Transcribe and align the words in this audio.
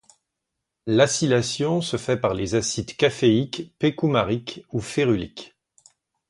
L'acylation 0.87 1.79
se 1.79 1.95
fait 1.95 2.17
par 2.17 2.33
les 2.33 2.55
acides 2.55 2.95
caféique, 2.95 3.75
p-coumarique 3.77 4.65
ou 4.71 4.79
férulique. 4.81 5.55